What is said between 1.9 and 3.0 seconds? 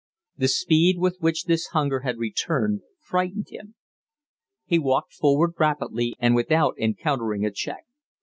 had returned